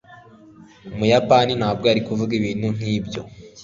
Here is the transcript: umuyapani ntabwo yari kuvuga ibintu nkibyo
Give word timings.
umuyapani 0.93 1.51
ntabwo 1.59 1.85
yari 1.89 2.01
kuvuga 2.07 2.31
ibintu 2.39 2.67
nkibyo 2.77 3.21